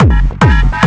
[0.00, 0.85] うん